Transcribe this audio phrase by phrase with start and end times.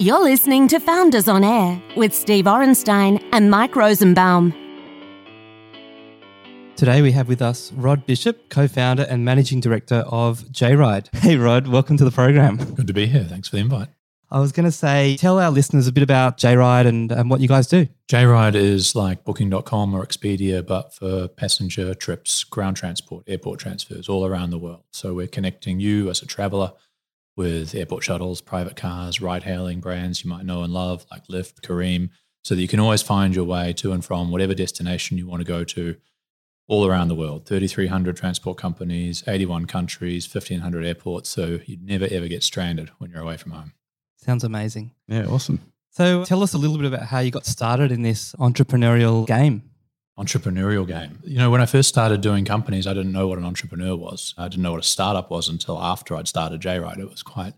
[0.00, 4.52] You're listening to Founders on Air with Steve Orenstein and Mike Rosenbaum.
[6.74, 11.14] Today we have with us Rod Bishop, co-founder and managing director of Jayride.
[11.14, 12.56] Hey Rod, welcome to the program.
[12.74, 13.22] Good to be here.
[13.22, 13.86] Thanks for the invite.
[14.32, 17.38] I was going to say, tell our listeners a bit about Jayride and, and what
[17.38, 17.86] you guys do.
[18.08, 24.26] Jayride is like booking.com or Expedia, but for passenger trips, ground transport, airport transfers all
[24.26, 24.82] around the world.
[24.90, 26.72] So we're connecting you as a traveler
[27.36, 31.60] with airport shuttles, private cars, ride hailing brands you might know and love, like Lyft,
[31.62, 32.10] Careem,
[32.42, 35.40] so that you can always find your way to and from whatever destination you want
[35.40, 35.96] to go to
[36.66, 41.28] all around the world 3,300 transport companies, 81 countries, 1,500 airports.
[41.28, 43.72] So you'd never ever get stranded when you're away from home.
[44.16, 44.92] Sounds amazing.
[45.08, 45.60] Yeah, awesome.
[45.90, 49.62] So tell us a little bit about how you got started in this entrepreneurial game.
[50.18, 51.18] Entrepreneurial game.
[51.24, 54.34] You know, when I first started doing companies, I didn't know what an entrepreneur was.
[54.38, 56.98] I didn't know what a startup was until after I'd started Jayride.
[56.98, 57.54] It was quite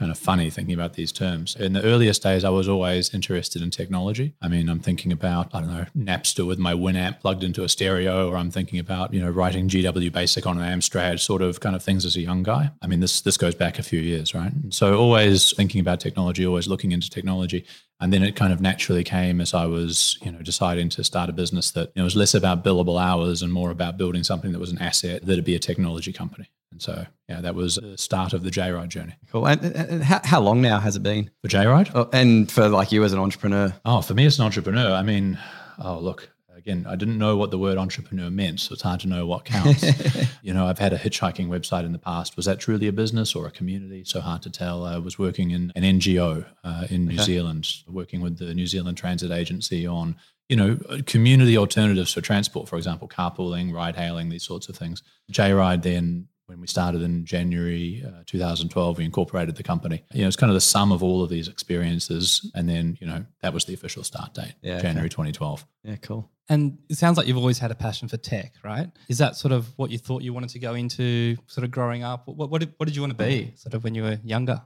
[0.00, 1.54] kind of funny thinking about these terms.
[1.56, 4.34] In the earliest days, I was always interested in technology.
[4.40, 7.68] I mean, I'm thinking about, I don't know, Napster with my Winamp plugged into a
[7.68, 11.60] stereo, or I'm thinking about, you know, writing GW Basic on an Amstrad, sort of
[11.60, 12.70] kind of things as a young guy.
[12.80, 14.52] I mean, this this goes back a few years, right?
[14.70, 17.66] So always thinking about technology, always looking into technology.
[18.00, 21.28] And then it kind of naturally came as I was, you know, deciding to start
[21.28, 24.52] a business that you know, was less about billable hours and more about building something
[24.52, 26.50] that was an asset that'd be a technology company.
[26.72, 29.14] And so, yeah, that was the start of the Jayride journey.
[29.30, 29.46] Cool.
[29.46, 31.30] And, and how, how long now has it been?
[31.42, 31.90] For Jayride?
[31.94, 33.74] Oh, and for like you as an entrepreneur?
[33.84, 35.38] Oh, for me as an entrepreneur, I mean,
[35.78, 36.30] oh, look,
[36.60, 39.44] again, I didn't know what the word entrepreneur meant, so it's hard to know what
[39.44, 39.82] counts.
[40.42, 42.36] you know, I've had a hitchhiking website in the past.
[42.36, 44.04] Was that truly a business or a community?
[44.04, 44.84] So hard to tell.
[44.84, 47.24] I was working in an NGO uh, in New okay.
[47.24, 50.16] Zealand, working with the New Zealand Transit Agency on
[50.50, 55.00] you know, community alternatives for transport, for example, carpooling, ride hailing, these sorts of things.
[55.30, 60.02] Jayride then when we started in January uh, 2012, we incorporated the company.
[60.12, 62.50] You know, it's kind of the sum of all of these experiences.
[62.56, 65.30] And then, you know, that was the official start date, yeah, January okay.
[65.30, 65.64] 2012.
[65.84, 66.28] Yeah, cool.
[66.48, 68.90] And it sounds like you've always had a passion for tech, right?
[69.08, 72.02] Is that sort of what you thought you wanted to go into sort of growing
[72.02, 72.26] up?
[72.26, 74.60] What, what, did, what did you want to be sort of when you were younger?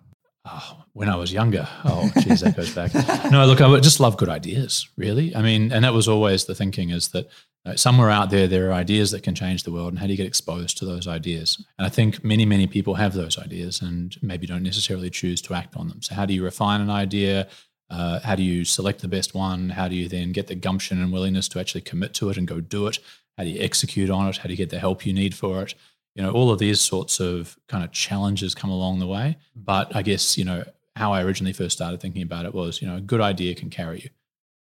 [0.47, 1.69] Oh, when I was younger.
[1.84, 2.92] Oh, geez, that goes back.
[3.30, 5.36] No, look, I just love good ideas, really.
[5.36, 7.28] I mean, and that was always the thinking is that
[7.76, 10.16] somewhere out there, there are ideas that can change the world, and how do you
[10.16, 11.64] get exposed to those ideas?
[11.78, 15.54] And I think many, many people have those ideas and maybe don't necessarily choose to
[15.54, 16.03] act on them.
[16.03, 17.48] So, how do you refine an idea?
[17.88, 19.70] Uh, how do you select the best one?
[19.70, 22.47] How do you then get the gumption and willingness to actually commit to it and
[22.47, 22.98] go do it?
[23.38, 24.38] How do you execute on it?
[24.38, 25.74] How do you get the help you need for it?
[26.14, 29.38] You know, all of these sorts of kind of challenges come along the way.
[29.56, 30.64] But I guess, you know,
[30.97, 33.70] how I originally first started thinking about it was, you know, a good idea can
[33.70, 34.10] carry you.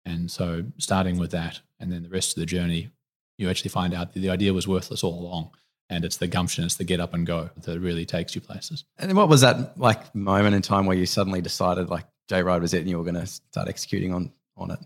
[0.06, 2.92] And so starting with that and then the rest of the journey,
[3.38, 5.52] you actually find out that the idea was worthless all along.
[5.88, 8.86] And it's the gumption, it's the get up and go that really takes you places.
[8.98, 12.74] And what was that like moment in time where you suddenly decided like Jayride was
[12.74, 14.80] it and you were going to start executing on, on it?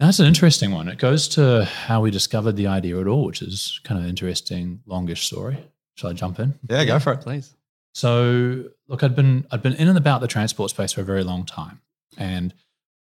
[0.00, 0.88] That's an interesting one.
[0.88, 4.80] It goes to how we discovered the idea at all, which is kind of interesting,
[4.86, 5.56] longish story.
[5.94, 6.58] Shall I jump in?
[6.68, 7.54] Yeah, go for it, please.
[7.94, 11.22] So, look, I'd been I'd been in and about the transport space for a very
[11.22, 11.80] long time,
[12.18, 12.52] and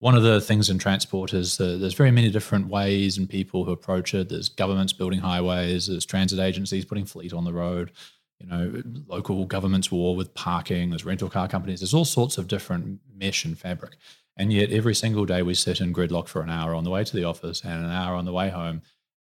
[0.02, 3.64] one of the things in transport is that there's very many different ways and people
[3.64, 4.28] who approach it.
[4.28, 7.92] There's governments building highways, there's transit agencies putting fleet on the road,
[8.40, 12.48] you know, local governments war with parking, there's rental car companies, there's all sorts of
[12.48, 13.92] different mesh and fabric.
[14.36, 17.04] And yet every single day we sit in gridlock for an hour on the way
[17.04, 18.82] to the office and an hour on the way home.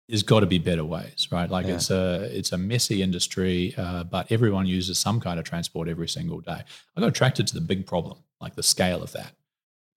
[0.10, 1.52] There's got to be better ways, right?
[1.52, 1.76] Like yeah.
[1.76, 6.10] it's a it's a messy industry, uh, but everyone uses some kind of transport every
[6.10, 6.64] single day.
[6.98, 9.43] I got attracted to the big problem, like the scale of that uh,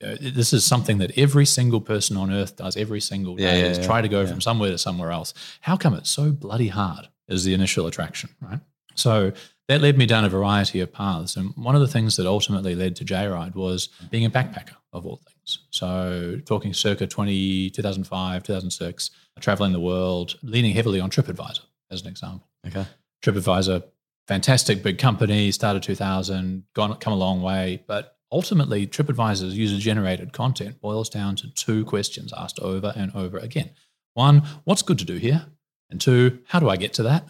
[0.05, 3.65] Uh, this is something that every single person on earth does every single day yeah,
[3.65, 5.33] yeah, is yeah, try to go from somewhere to somewhere else.
[5.63, 8.61] How come it's so bloody hard is the initial attraction, right?
[8.95, 9.33] So
[9.69, 11.37] that led me down a variety of paths.
[11.37, 15.07] And one of the things that ultimately led to Jayride was being a backpacker of
[15.07, 15.59] all things.
[15.71, 22.09] So talking circa 20, 2005, 2006, traveling the world, leaning heavily on TripAdvisor as an
[22.09, 22.49] example.
[22.67, 22.87] Okay.
[23.23, 23.83] TripAdvisor,
[24.29, 30.33] fantastic big company, started 2000, gone, come a long way, but Ultimately, TripAdvisor's user generated
[30.33, 33.71] content boils down to two questions asked over and over again.
[34.15, 35.47] One, what's good to do here?
[35.91, 37.29] And two, how do I get to that?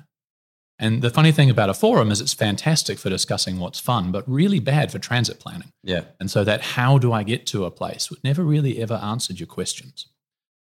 [0.79, 4.29] And the funny thing about a forum is it's fantastic for discussing what's fun, but
[4.29, 5.73] really bad for transit planning.
[5.83, 6.05] Yeah.
[6.21, 9.41] And so that how do I get to a place would never really ever answered
[9.41, 10.07] your questions.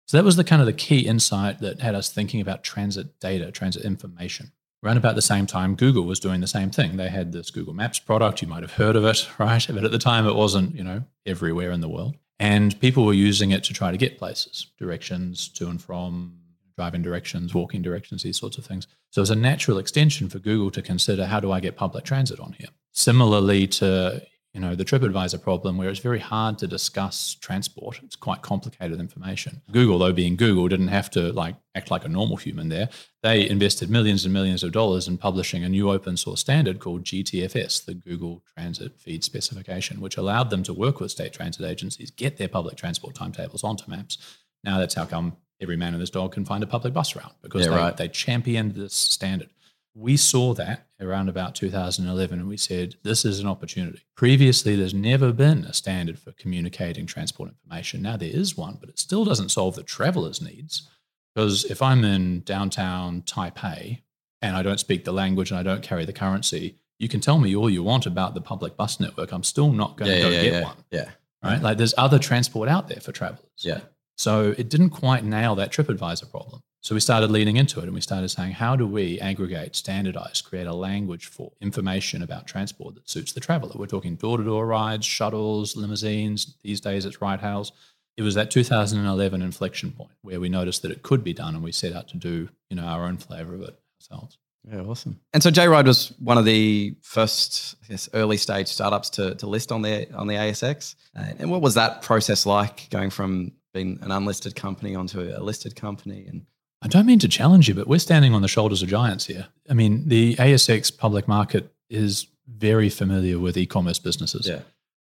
[0.06, 3.18] So that was the kind of the key insight that had us thinking about transit
[3.18, 4.52] data, transit information.
[4.84, 6.98] Around about the same time, Google was doing the same thing.
[6.98, 8.42] They had this Google Maps product.
[8.42, 9.66] You might have heard of it, right?
[9.66, 12.16] But at the time, it wasn't, you know, everywhere in the world.
[12.38, 16.36] And people were using it to try to get places, directions to and from,
[16.76, 18.86] driving directions, walking directions, these sorts of things.
[19.10, 22.38] So it's a natural extension for Google to consider how do I get public transit
[22.40, 22.68] on here?
[22.92, 24.22] Similarly to
[24.54, 27.98] you know, the TripAdvisor problem where it's very hard to discuss transport.
[28.04, 29.62] It's quite complicated information.
[29.72, 32.88] Google, though being Google, didn't have to like act like a normal human there.
[33.24, 37.02] They invested millions and millions of dollars in publishing a new open source standard called
[37.02, 42.12] GTFS, the Google Transit Feed Specification, which allowed them to work with state transit agencies,
[42.12, 44.18] get their public transport timetables onto maps.
[44.62, 47.34] Now that's how come every man and his dog can find a public bus route
[47.42, 47.96] because Yeah, they, right.
[47.96, 49.50] they championed this standard.
[49.96, 54.02] We saw that around about 2011 and we said, this is an opportunity.
[54.16, 58.02] Previously, there's never been a standard for communicating transport information.
[58.02, 60.88] Now there is one, but it still doesn't solve the traveler's needs.
[61.34, 64.02] Because if I'm in downtown Taipei
[64.42, 67.38] and I don't speak the language and I don't carry the currency, you can tell
[67.38, 69.32] me all you want about the public bus network.
[69.32, 70.76] I'm still not going to Yeah, go yeah, get yeah, one.
[70.90, 71.10] yeah,
[71.42, 71.62] Right?
[71.62, 73.46] Like there's other transport out there for travelers.
[73.58, 73.80] yeah.
[74.16, 76.62] So it didn't quite nail that TripAdvisor problem.
[76.84, 80.42] So we started leaning into it and we started saying, how do we aggregate, standardize,
[80.42, 83.72] create a language for information about transport that suits the traveler?
[83.74, 86.56] We're talking door to door rides, shuttles, limousines.
[86.62, 87.72] These days it's ride hails.
[88.18, 91.64] It was that 2011 inflection point where we noticed that it could be done and
[91.64, 94.36] we set out to do, you know, our own flavor of it ourselves.
[94.70, 95.20] Yeah, awesome.
[95.32, 99.46] And so Jayride was one of the first, I guess, early stage startups to, to
[99.46, 100.96] list on the on the ASX.
[101.16, 105.40] Uh, and what was that process like, going from being an unlisted company onto a
[105.40, 106.26] listed company?
[106.28, 106.44] And
[106.84, 109.46] I don't mean to challenge you, but we're standing on the shoulders of giants here.
[109.70, 114.46] I mean, the ASX public market is very familiar with e-commerce businesses.
[114.46, 114.60] Yeah.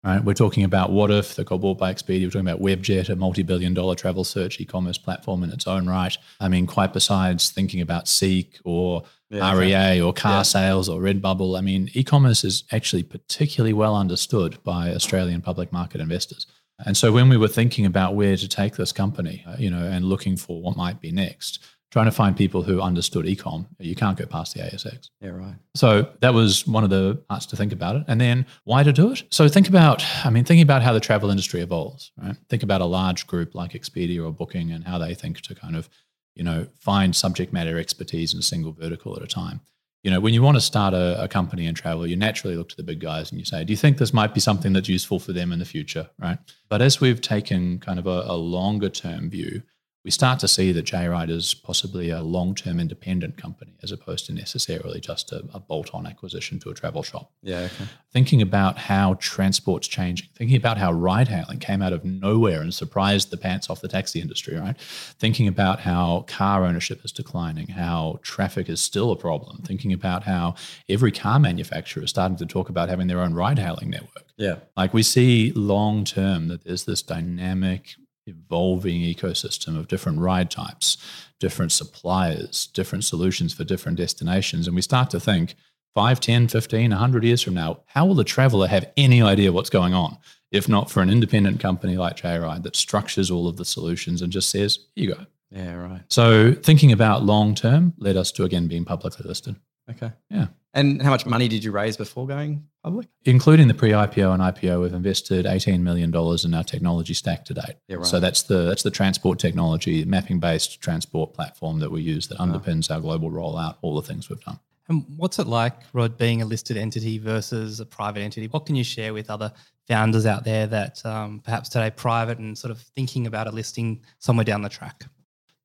[0.02, 0.24] Right?
[0.24, 2.24] We're talking about Wotif that got bought by Expedia.
[2.24, 6.16] We're talking about Webjet, a multi-billion dollar travel search e-commerce platform in its own right.
[6.40, 9.52] I mean, quite besides thinking about Seek or Yeah.
[9.54, 10.42] REA or car Yeah.
[10.44, 16.00] sales or Redbubble, I mean, e-commerce is actually particularly well understood by Australian public market
[16.00, 16.46] investors.
[16.84, 19.86] And so when we were thinking about where to take this company, uh, you know,
[19.86, 23.96] and looking for what might be next, trying to find people who understood e-com, you
[23.96, 25.10] can't go past the ASX.
[25.22, 25.56] yeah, right.
[25.76, 28.04] So that was one of the parts to think about it.
[28.10, 29.24] And then why to do it?
[29.32, 32.36] So think about, I mean, thinking about how the travel industry evolves, right?
[32.50, 35.78] Think about a large group like Expedia or Booking and how they think to kind
[35.78, 35.88] of,
[36.34, 39.62] you know, find subject matter expertise in a single vertical at a time.
[40.06, 42.70] You know, when you want to start a, a company in travel, you naturally look
[42.70, 44.88] to the big guys and you say, do you think this might be something that's
[44.88, 46.38] useful for them in the future, right?
[46.70, 49.64] But as we've taken kind of a, a longer term view,
[50.06, 54.28] we start to see that Jayride is possibly a long term independent company as opposed
[54.28, 57.32] to necessarily just a, a bolt on acquisition to a travel shop.
[57.42, 57.86] Yeah, okay.
[58.14, 62.72] Thinking about how transport's changing, thinking about how ride hailing came out of nowhere and
[62.72, 64.80] surprised the pants off the taxi industry, right?
[64.80, 70.24] Thinking about how car ownership is declining, how traffic is still a problem, thinking about
[70.24, 70.54] how
[70.88, 74.26] every car manufacturer is starting to talk about having their own ride hailing network.
[74.38, 80.50] Yeah, Like we see long term that there's this dynamic, evolving ecosystem of different ride
[80.52, 80.98] types,
[81.40, 84.68] different suppliers, different solutions for different destinations.
[84.68, 85.56] And we start to think
[85.94, 89.70] 5, 10, 15, 100 years from now, how will the traveler have any idea what's
[89.70, 90.18] going on?
[90.52, 94.32] If not for an independent company like Jayride that structures all of the solutions and
[94.32, 95.26] just says, here you go.
[95.52, 96.02] yeah, right.
[96.10, 99.56] So thinking about long term led us to again being publicly listed.
[99.90, 100.12] Okay.
[100.30, 100.48] Yeah.
[100.74, 103.08] And how much money did you raise before going public?
[103.24, 107.54] including the pre-IPO and IPO, we've invested eighteen million dollars in our technology stack to
[107.54, 107.76] date.
[107.88, 108.06] Yeah, right.
[108.06, 112.92] So that's the that's the transport technology, mapping-based transport platform that we use that underpins
[112.92, 113.78] our global rollout.
[113.82, 114.60] All the things we've done.
[114.88, 118.48] And what's it like, Rod, being a listed entity versus a private entity?
[118.48, 119.52] What can you share with other
[119.88, 124.02] founders out there that um, perhaps today private and sort of thinking about a listing
[124.20, 125.06] somewhere down the track?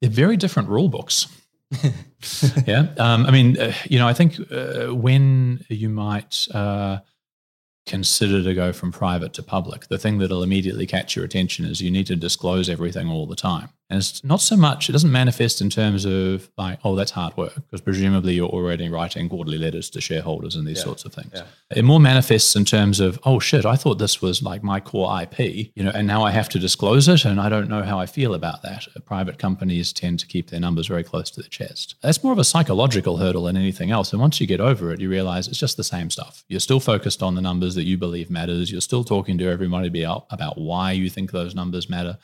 [0.00, 1.26] They're very different rule books.
[2.66, 6.98] yeah, um, I mean, uh, you know, I think uh, when you might uh,
[7.86, 11.80] consider to go from private to public, the thing that'll immediately catch your attention is
[11.80, 13.70] you need to disclose everything all the time.
[13.90, 17.36] And it's not so much, it doesn't manifest in terms of like, oh, that's hard
[17.36, 20.84] work, because presumably you're already writing quarterly letters to shareholders and these Yeah.
[20.84, 21.32] sorts of things.
[21.34, 21.42] Yeah.
[21.74, 25.20] It more manifests in terms of, oh shit, I thought this was like my core
[25.22, 27.98] IP, you know, and now I have to disclose it and I don't know how
[27.98, 28.86] I feel about that.
[29.04, 31.96] Private companies tend to keep their numbers very close to the chest.
[32.00, 34.12] That's more of a psychological hurdle than anything else.
[34.12, 36.44] And once you get over it, you realize it's just the same stuff.
[36.48, 38.70] You're still focused on the numbers that you believe matters.
[38.70, 42.18] You're still talking to everybody about about why you think those numbers matter.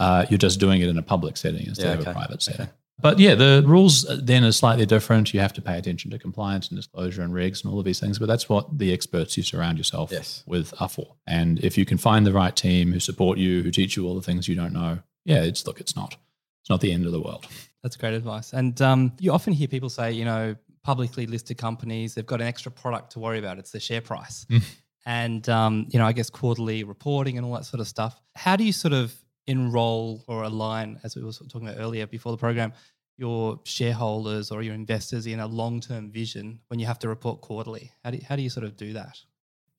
[0.00, 2.62] Uh, you're just doing it in a public setting instead Yeah, of a private setting.
[2.62, 2.70] Okay.
[3.02, 5.32] But yeah, the rules then are slightly different.
[5.32, 8.00] You have to pay attention to compliance and disclosure and regs and all of these
[8.00, 8.18] things.
[8.18, 10.42] But that's what the experts you surround yourself Yes.
[10.46, 11.16] with are for.
[11.26, 14.14] And if you can find the right team who support you, who teach you all
[14.14, 16.16] the things you don't know, yeah, it's look, it's not,
[16.62, 17.46] it's not the end of the world.
[17.82, 18.52] That's great advice.
[18.52, 22.46] And um, you often hear people say, you know, publicly listed companies, they've got an
[22.46, 23.58] extra product to worry about.
[23.58, 24.46] It's the share price.
[24.50, 24.62] Mm.
[25.06, 28.20] And, um, you know, I guess quarterly reporting and all that sort of stuff.
[28.36, 29.14] How do you sort of
[29.46, 32.72] enroll or align, as we were talking about earlier before the program,
[33.16, 37.40] your shareholders or your investors in a long term vision when you have to report
[37.40, 37.92] quarterly?
[38.02, 39.18] How do you, how do you sort of do that?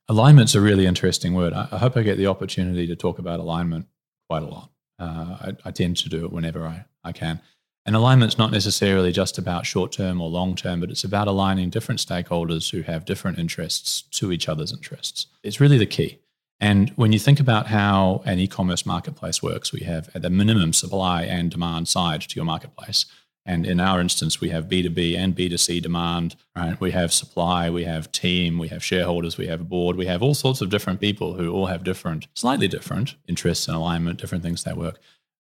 [0.07, 1.53] Alignment's a really interesting word.
[1.53, 3.87] I, I hope I get the opportunity to talk about alignment
[4.29, 4.69] quite a lot.
[4.99, 7.41] Uh, I, I, tend to do it whenever I, I can.
[7.85, 11.71] And alignment's not necessarily just about short term or long term, but it's about aligning
[11.71, 15.25] different stakeholders who have different interests to each other's interests.
[15.43, 16.19] It's really the key.
[16.61, 20.29] And when you think about how an e commerce marketplace works, we have at the
[20.29, 23.07] minimum supply and demand side to your marketplace.
[23.43, 26.79] And in our instance, we have B2B and B2C demand, right?
[26.79, 30.21] We have supply, we have team, we have shareholders, we have a board, we have
[30.21, 34.43] all sorts of different people who all have different, slightly different interests and alignment, different
[34.43, 34.99] things that work.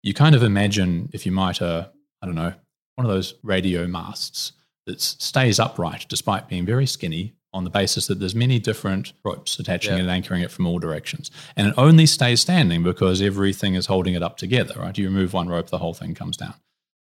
[0.02, 1.88] You kind of imagine, if you might, uh,
[2.22, 2.54] I don't know,
[2.94, 4.52] one of those radio masts
[4.86, 9.58] that stays upright despite being very skinny on the basis that there's many different ropes
[9.58, 9.98] attaching yeah.
[9.98, 11.30] it and anchoring it from all directions.
[11.56, 14.96] And it only stays standing because everything is holding it up together, right?
[14.96, 16.54] You remove one rope, the whole thing comes down.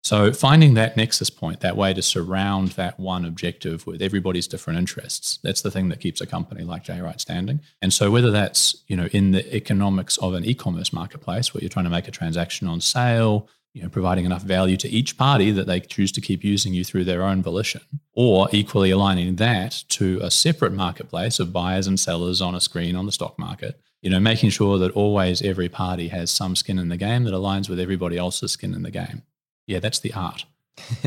[0.03, 4.79] So finding that nexus point, that way to surround that one objective with everybody's different
[4.79, 7.61] interests, that's the thing that keeps a company like Jayride standing.
[7.83, 11.69] And so whether that's, you know, in the economics of an e-commerce marketplace where you're
[11.69, 15.51] trying to make a transaction on sale, you know, providing enough value to each party
[15.51, 17.81] that they choose to keep using you through their own volition,
[18.13, 22.95] or equally aligning that to a separate marketplace of buyers and sellers on a screen
[22.95, 26.79] on the stock market, you know, making sure that always every party has some skin
[26.79, 29.23] in the game that aligns with everybody else's skin in the game
[29.71, 30.45] yeah, that's the art.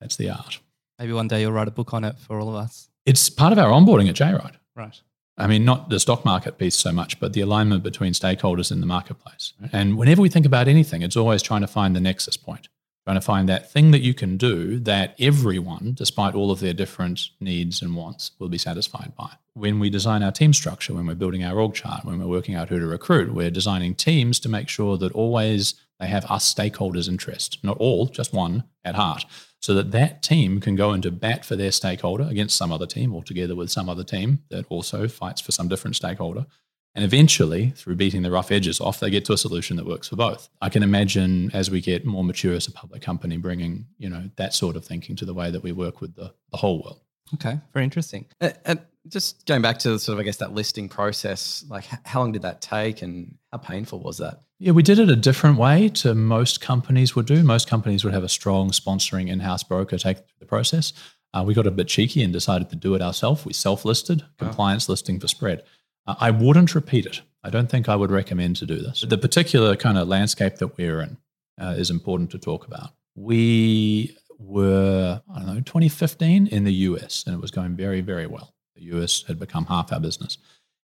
[0.00, 0.60] that's the art.
[0.98, 2.88] Maybe one day you'll write a book on it for all of us.
[3.04, 4.56] It's part of our onboarding at Jayride.
[4.76, 5.00] Right.
[5.38, 8.80] I mean, not the stock market piece so much, but the alignment between stakeholders in
[8.80, 9.54] the marketplace.
[9.72, 12.68] And whenever we think about anything, it's always trying to find the nexus point,
[13.06, 16.74] trying to find that thing that you can do that everyone, despite all of their
[16.74, 19.30] different needs and wants, will be satisfied by.
[19.54, 22.54] When we design our team structure, when we're building our org chart, when we're working
[22.54, 26.52] out who to recruit, we're designing teams to make sure that always they have us
[26.52, 29.24] stakeholders' interest, not all, just one at heart,
[29.62, 33.14] so that that team can go into bat for their stakeholder against some other team
[33.14, 36.46] or together with some other team that also fights for some different stakeholder.
[36.94, 40.08] And eventually, through beating the rough edges off, they get to a solution that works
[40.08, 40.50] for both.
[40.60, 44.28] I can imagine as we get more mature as a public company, bringing you know
[44.36, 47.00] that sort of thinking to the way that we work with the, the whole world.
[47.34, 48.26] Okay, very interesting.
[48.40, 52.32] And just going back to sort of, I guess, that listing process, like how long
[52.32, 54.40] did that take and how painful was that?
[54.58, 57.42] Yeah, we did it a different way to most companies would do.
[57.42, 60.92] Most companies would have a strong sponsoring in house broker take the process.
[61.34, 63.44] Uh, we got a bit cheeky and decided to do it ourselves.
[63.44, 65.64] We self listed, compliance listing for spread.
[66.06, 67.22] Uh, I wouldn't repeat it.
[67.42, 69.00] I don't think I would recommend to do this.
[69.00, 71.16] The particular kind of landscape that we're in
[71.60, 72.90] uh, is important to talk about.
[73.14, 78.26] We were, I don't know, 2015 in the US, and it was going very, very
[78.26, 78.54] well.
[78.76, 80.38] The US had become half our business.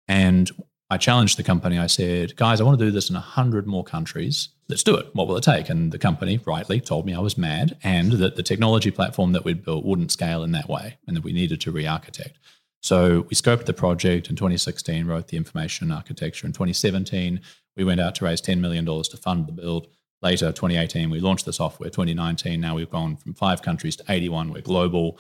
[0.08, 0.50] And
[0.90, 1.78] I challenged the company.
[1.78, 4.50] I said, guys, I want to do this in 100 more countries.
[4.68, 5.06] Let's do it.
[5.14, 5.70] What will it take?
[5.70, 9.44] And the company rightly told me I was mad and that the technology platform that
[9.44, 12.38] we'd built wouldn't scale in that way and that we needed to re architect.
[12.82, 16.46] So we scoped the project in 2016, wrote the information architecture.
[16.46, 17.40] In 2017,
[17.76, 19.86] we went out to raise $10 million to fund the build.
[20.20, 21.90] Later, 2018, we launched the software.
[21.90, 24.52] 2019, now we've gone from five countries to 81.
[24.52, 25.18] We're global.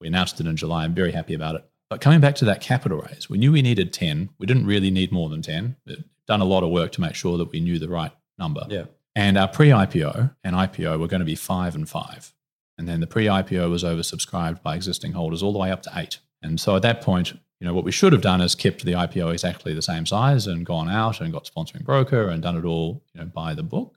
[0.00, 0.84] We announced it in July.
[0.84, 1.64] I'm very happy about it.
[1.90, 4.30] But coming back to that capital raise, we knew we needed 10.
[4.38, 5.76] We didn't really need more than 10.
[5.86, 8.66] We'd done a lot of work to make sure that we knew the right number.
[8.68, 8.84] Yeah.
[9.14, 12.32] And our pre IPO and IPO were going to be five and five.
[12.78, 15.92] And then the pre IPO was oversubscribed by existing holders all the way up to
[15.94, 16.18] eight.
[16.42, 18.92] And so at that point, you know, what we should have done is kept the
[18.92, 22.64] IPO exactly the same size and gone out and got sponsoring broker and done it
[22.64, 23.96] all, you know, by the book.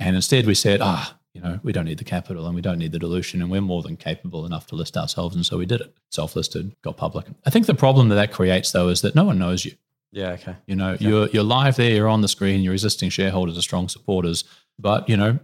[0.00, 2.78] And instead we said, ah, you know, we don't need the capital and we don't
[2.78, 5.36] need the dilution and we're more than capable enough to list ourselves.
[5.36, 5.94] And so we did it.
[6.10, 7.26] Self-listed, got public.
[7.44, 9.72] I think the problem that that creates though is that no one knows you.
[10.12, 10.56] Yeah, okay.
[10.66, 13.90] You know, you're you're live there, you're on the screen, your existing shareholders are strong
[13.90, 14.44] supporters,
[14.78, 15.38] but you know,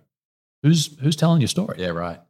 [0.63, 1.77] who's who's telling your story?
[1.79, 2.21] Yeah, right.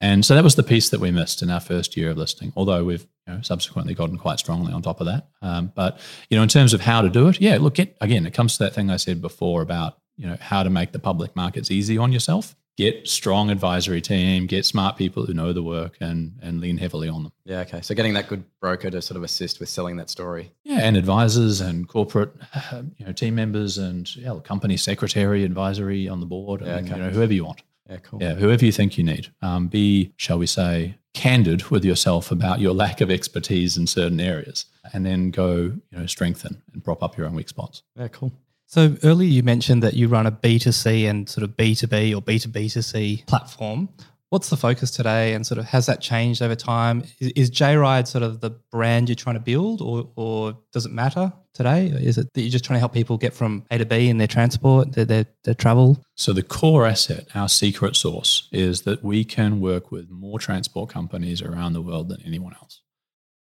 [0.00, 2.52] And so that was the piece that we missed in our first year of listing,
[2.56, 5.28] although we've you know, subsequently gotten quite strongly on top of that.
[5.40, 5.98] Um, but
[6.28, 8.58] you know, in terms of how to do it, yeah, look, get, again, it comes
[8.58, 11.70] to that thing I said before about you know how to make the public markets
[11.70, 16.38] easy on yourself get strong advisory team get smart people who know the work and
[16.40, 17.32] and lean heavily on them.
[17.44, 17.80] Yeah okay.
[17.82, 20.52] So getting that good broker to sort of assist with selling that story.
[20.62, 22.32] Yeah and advisors and corporate
[22.96, 26.96] you know team members and yeah, company secretary advisory on the board yeah, and, okay.
[26.96, 27.62] you know whoever you want.
[27.90, 28.22] Yeah cool.
[28.22, 29.32] Yeah whoever you think you need.
[29.42, 34.20] Um, be shall we say candid with yourself about your lack of expertise in certain
[34.20, 35.56] areas and then go
[35.90, 37.82] you know strengthen and prop up your own weak spots.
[37.96, 38.32] Yeah cool
[38.68, 43.26] so earlier you mentioned that you run a B2C and sort of B2B or B2B2C
[43.26, 43.88] platform.
[44.28, 47.02] What's the focus today and sort of has that changed over time?
[47.18, 50.92] Is, is Jayride sort of the brand you're trying to build or, or does it
[50.92, 51.86] matter today?
[51.86, 54.18] Is it that you're just trying to help people get from A to B in
[54.18, 56.04] their transport, their, their, their travel?
[56.14, 60.90] So the core asset, our secret sauce, is that we can work with more transport
[60.90, 62.82] companies around the world than anyone else.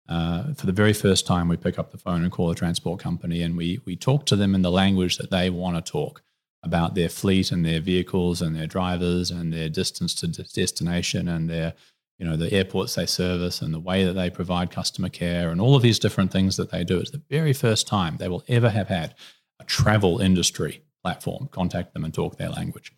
[0.08, 3.00] Uh, for the very first time, we pick up the phone and call a transport
[3.00, 6.22] company, and we we talk to them in the language that they want to talk
[6.64, 11.50] about their fleet and their vehicles and their drivers and their distance to destination and
[11.50, 11.74] their
[12.18, 15.62] you know the airports they service and the way that they provide customer care and
[15.62, 17.00] all of these different things that they do.
[17.00, 19.14] It's the very first time they will ever have had
[19.60, 22.92] a travel industry platform contact them and talk their language.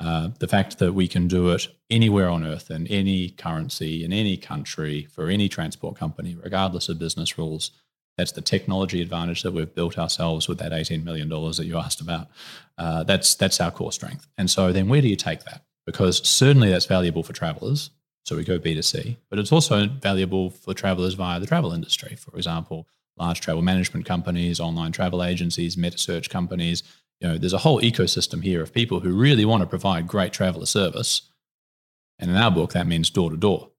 [0.00, 4.12] Uh, the fact that we can do it anywhere on earth in any currency in
[4.12, 7.72] any country for any transport company, regardless of business rules,
[8.16, 12.00] that's the technology advantage that we've built ourselves with that $18 million that you asked
[12.00, 12.28] about.
[12.76, 14.26] Uh, that's, that's our core strength.
[14.36, 15.62] And so then where do you take that?
[15.86, 17.90] Because certainly that's valuable for travelers.
[18.24, 22.16] So we go B2C, but it's also valuable for travelers via the travel industry.
[22.16, 22.86] For example,
[23.18, 26.82] large travel management companies, online travel agencies, meta search companies,
[27.20, 30.32] you know, there's a whole ecosystem here of people who really want to provide great
[30.32, 31.22] traveler service.
[32.18, 33.70] And in our book, that means door to door.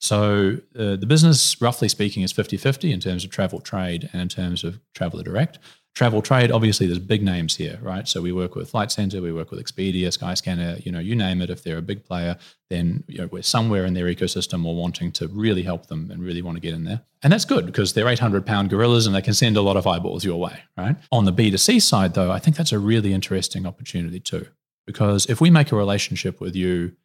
[0.00, 4.22] So uh, the business, roughly speaking, is 50 50 in terms of travel trade and
[4.22, 5.58] in terms of traveler direct.
[5.94, 8.08] Travel trade, obviously, there's big names here, right?
[8.08, 11.42] So we work with Flight Centre, we work with Expedia, Skyscanner, you know, you name
[11.42, 11.50] it.
[11.50, 12.38] If they're a big player,
[12.70, 16.22] then you know, we're somewhere in their ecosystem or wanting to really help them and
[16.22, 17.02] really want to get in there.
[17.22, 19.86] And that's good because they're 800 pound gorillas and they can send a lot of
[19.86, 20.96] eyeballs your way, right?
[21.10, 24.46] On the B2C side, though, I think that's a really interesting opportunity too.
[24.86, 26.96] Because if we make a relationship with you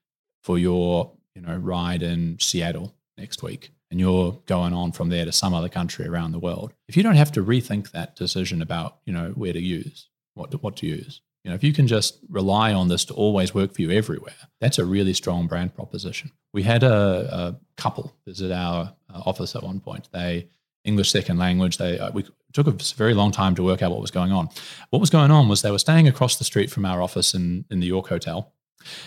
[0.44, 5.26] for your, you know, ride in Seattle next week, and you're going on from there
[5.26, 8.62] to some other country around the world, if you don't have to rethink that decision
[8.62, 11.72] about, you know, where to use, what to, what to use, you know, if you
[11.72, 15.48] can just rely on this to always work for you everywhere, that's a really strong
[15.48, 16.32] brand proposition.
[16.54, 16.94] We had a,
[17.32, 20.10] a couple visit our uh, office at one point.
[20.12, 20.50] They
[20.84, 21.78] English second language.
[21.78, 24.50] They uh, we took a very long time to work out what was going on.
[24.90, 27.66] What was going on was they were staying across the street from our office in
[27.70, 28.54] in the York Hotel,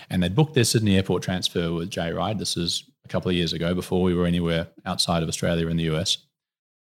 [0.09, 2.37] and they'd booked their Sydney Airport transfer with Jayride.
[2.37, 5.83] This is couple of years ago before we were anywhere outside of Australia in the
[5.95, 6.17] US.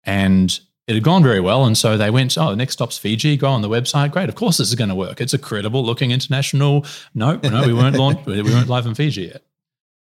[0.05, 1.65] And it had gone very well.
[1.65, 3.37] And so they went, oh, the next stop's Fiji.
[3.37, 4.11] Go on the website.
[4.11, 4.29] Great.
[4.29, 5.21] Of course, this is going to work.
[5.21, 6.85] It's a credible looking international.
[7.15, 8.27] No, no, we weren't launched.
[8.27, 9.43] We weren't live in Fiji yet.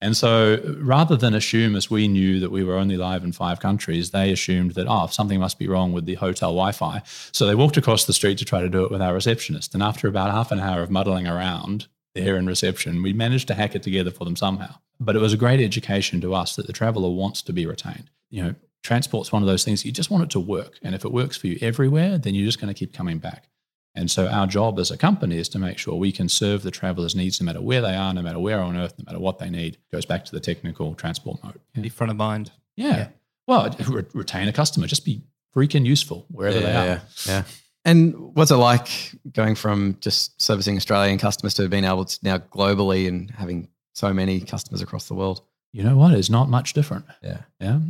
[0.01, 3.59] And so rather than assume, as we knew that we were only live in five
[3.59, 7.03] countries, they assumed that, oh, something must be wrong with the hotel Wi Fi.
[7.33, 9.75] So they walked across the street to try to do it with our receptionist.
[9.75, 13.03] And after about half an hour of muddling around, there in reception.
[13.03, 14.77] We managed to hack it together for them somehow.
[15.01, 18.11] But it was a great education to us that the traveler wants to be retained.
[18.31, 20.79] You know, transport's one of those things you just want it to work.
[20.83, 23.49] And if it works for you everywhere, then you're just going to keep coming back.
[23.95, 26.71] And so our job as a company is to make sure we can serve the
[26.71, 29.39] traveler's needs no matter where they are, no matter where on earth, no matter what
[29.39, 29.75] they need.
[29.75, 31.59] It goes back to the technical transport mode.
[31.75, 31.83] Yeah.
[31.83, 32.53] Be front of mind.
[32.77, 32.97] Yeah.
[32.97, 33.09] yeah.
[33.47, 34.87] Well, re- retain a customer.
[34.87, 35.23] Just be
[35.55, 36.87] freaking useful wherever yeah, they are.
[36.87, 37.01] Yeah.
[37.27, 37.43] yeah.
[37.85, 38.89] And what's it like
[39.33, 44.15] going from just servicing Australian customers to being able to now globally and having so
[44.15, 45.43] many customers across the world?
[45.73, 46.15] You know what?
[46.15, 47.05] It's not much different.
[47.23, 47.43] Yeah.
[47.61, 47.81] Yeah.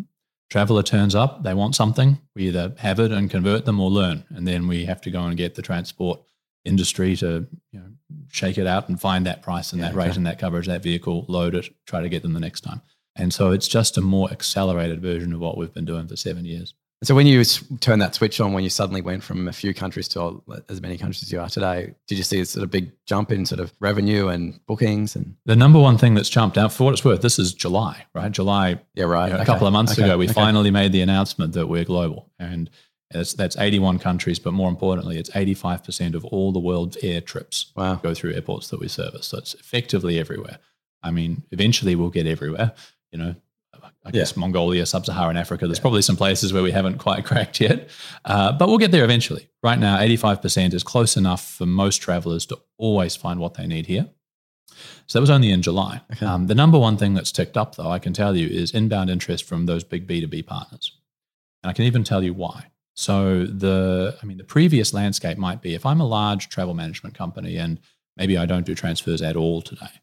[0.51, 2.18] Traveler turns up, they want something.
[2.35, 4.25] We either have it and convert them or learn.
[4.31, 6.21] And then we have to go and get the transport
[6.64, 7.87] industry to you know,
[8.31, 10.83] shake it out and find that price and yeah, that rate and that coverage, that
[10.83, 12.81] vehicle, load it, try to get them the next time.
[13.14, 16.44] And so it's just a more accelerated version of what we've been doing for seven
[16.44, 16.75] years.
[17.04, 20.08] So when you turn that switch on, when you suddenly went from a few countries
[20.08, 22.90] to as many countries as you are today, did you see a sort of big
[23.06, 25.14] jump in sort of revenue and bookings?
[25.14, 28.04] And the number one thing that's jumped out for what it's worth, this is July,
[28.14, 28.32] right?
[28.32, 29.26] July, yeah, right.
[29.26, 29.42] You know, okay.
[29.44, 30.02] A couple of months okay.
[30.02, 30.32] ago, we okay.
[30.32, 32.68] finally made the announcement that we're global, and
[33.12, 37.72] that's, that's 81 countries, but more importantly, it's 85% of all the world's air trips
[37.76, 37.94] wow.
[37.94, 39.28] go through airports that we service.
[39.28, 40.58] So it's effectively everywhere.
[41.02, 42.72] I mean, eventually we'll get everywhere.
[43.12, 43.34] You know,
[44.09, 44.40] I guess yeah.
[44.40, 45.66] Mongolia, Sub-Saharan Africa.
[45.66, 45.83] There's yeah.
[45.83, 47.90] probably some places where we haven't quite cracked yet,
[48.25, 49.49] uh, but we'll get there eventually.
[49.62, 53.87] Right now, 85% is close enough for most travelers to always find what they need
[53.87, 54.09] here.
[55.07, 56.01] So that was only in July.
[56.12, 56.25] Okay.
[56.25, 59.11] Um, the number one thing that's ticked up, though, I can tell you, is inbound
[59.11, 60.97] interest from those big B2B partners,
[61.62, 62.71] and I can even tell you why.
[62.94, 67.14] So the, I mean, the previous landscape might be if I'm a large travel management
[67.14, 67.79] company and
[68.16, 70.01] maybe I don't do transfers at all today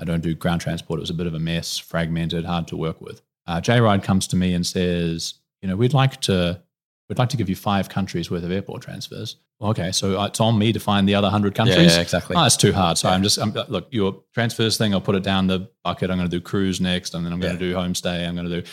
[0.00, 0.98] I don't do ground transport.
[0.98, 3.20] It was a bit of a mess, fragmented, hard to work with.
[3.46, 6.62] Uh, Jayride comes to me and says, you know, we'd like to
[7.08, 9.36] we'd like to give you five countries worth of airport transfers.
[9.62, 11.78] Okay, so uh, it's on me to find the other hundred countries.
[11.78, 12.34] Yeah, yeah, exactly.
[12.34, 12.96] Oh, it's too hard.
[12.96, 13.14] So yeah.
[13.14, 14.94] I'm just I'm, look your transfers thing.
[14.94, 16.10] I'll put it down the bucket.
[16.10, 18.26] I'm going to do cruise next, and then I'm going to do homestay.
[18.26, 18.68] I'm going to do.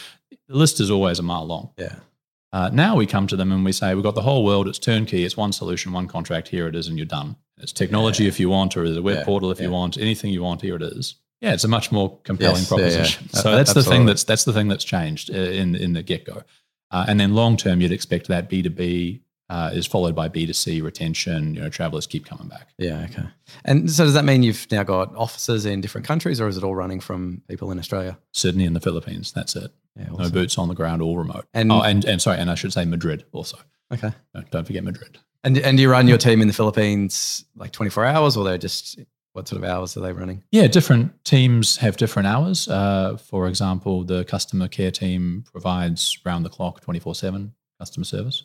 [0.48, 1.72] The list is always a mile long.
[1.78, 1.96] Yeah.
[2.54, 4.68] Uh, now we come to them and we say we've got the whole world.
[4.68, 5.26] It's turnkey.
[5.26, 6.48] It's one solution, one contract.
[6.48, 7.36] Here it is, and you're done.
[7.58, 9.98] It's technology if you want, or it's a web portal if you want.
[9.98, 11.16] Anything you want, here it is.
[11.42, 13.26] Yeah, it's a much more compelling yes, proposition.
[13.26, 13.40] Yeah, yeah.
[13.42, 13.84] So that's Absolutely.
[13.84, 16.44] the thing that's that's the thing that's changed uh, in in the get go.
[16.90, 20.28] Uh, and then long term, you'd expect that B two B uh, is followed by
[20.30, 21.56] B2C retention.
[21.56, 22.70] You know, travelers keep coming back.
[22.78, 23.08] Yeah.
[23.10, 23.28] Okay.
[23.66, 26.64] And so does that mean you've now got offices in different countries, or is it
[26.64, 28.18] all running from people in Australia?
[28.34, 29.32] Sydney and the Philippines.
[29.32, 29.72] That's it.
[29.96, 30.10] Yeah.
[30.18, 31.46] No boots on the ground, all remote.
[31.54, 33.58] And- oh, and and sorry, and I should say Madrid also.
[33.94, 34.12] Okay.
[34.34, 35.18] Don't, don't forget Madrid.
[35.44, 38.44] And and do you run your team in the Philippines like twenty four hours, or
[38.44, 39.00] they're just
[39.34, 40.44] what sort of hours are they running?
[40.52, 42.68] Yeah, different teams have different hours.
[42.68, 48.04] Uh, for example, the customer care team provides round the clock, twenty four seven customer
[48.04, 48.44] service.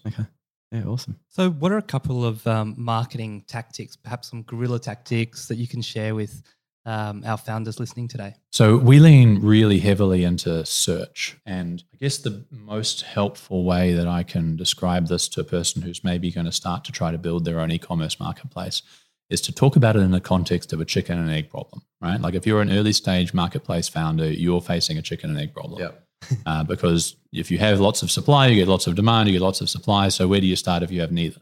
[0.72, 0.84] Yeah.
[0.84, 1.18] Awesome.
[1.28, 5.68] So, what are a couple of um, marketing tactics, perhaps some guerrilla tactics that you
[5.68, 6.42] can share with
[6.84, 8.34] um, our founders listening today?
[8.50, 11.36] So we lean really heavily into search.
[11.46, 15.82] And I guess the most helpful way that I can describe this to a person
[15.82, 18.82] who's maybe going to start to try to build their own e commerce marketplace
[19.30, 22.20] is to talk about it in the context of a chicken and egg problem, right?
[22.20, 25.80] Like if you're an early stage marketplace founder, you're facing a chicken and egg problem.
[26.46, 29.42] Uh, because if you have lots of supply, you get lots of demand, you get
[29.42, 30.08] lots of supply.
[30.08, 31.40] So where do you start if you have neither?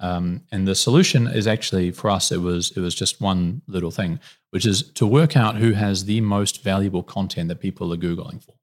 [0.00, 3.90] Um, and the solution is actually for us, it was it was just one little
[3.90, 7.96] thing, which is to work out who has the most valuable content that people are
[7.96, 8.54] googling for.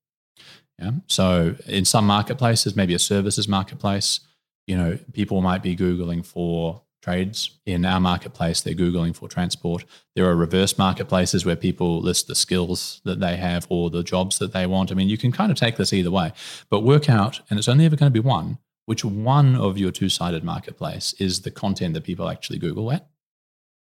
[0.80, 0.91] Yeah.
[1.08, 4.21] So in some marketplaces, maybe a services marketplace,
[4.67, 7.52] you know, people might be googling for trades.
[7.65, 9.86] In our marketplace, they're googling for transport.
[10.15, 14.39] There are reverse marketplaces where people list the skills that they have or the jobs
[14.39, 14.91] that they want.
[14.91, 16.34] I mean, you can kind of take this either way,
[16.70, 19.91] but work out, and it's only ever going to be one which one of your
[19.91, 23.08] two sided marketplace is the content that people actually Google at.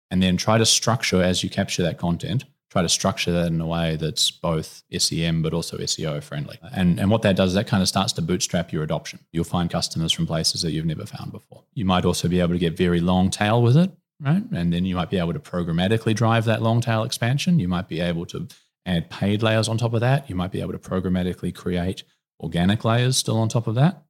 [0.10, 3.60] And then try to structure as you capture that content, try to structure that in
[3.60, 6.58] a way that's both SEM but also SEO friendly.
[6.74, 9.20] And, and what that does is that kind of starts to bootstrap your adoption.
[9.34, 11.66] You'll find customers from places that you've never found before.
[11.74, 14.44] You might also be able to get very long tail with it, right?
[14.54, 17.60] And then you might be able to programmatically drive that long tail expansion.
[17.60, 18.48] You might be able to
[18.86, 20.30] add paid layers on top of that.
[20.30, 22.04] You might be able to programmatically create
[22.40, 24.04] organic layers still on top of that.